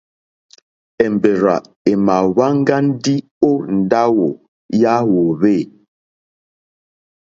[1.05, 1.55] Èmbèrzà
[1.91, 3.15] èmà wáŋgá ndí
[3.49, 4.27] ó ndáwù
[4.81, 5.55] yà hwòhwê.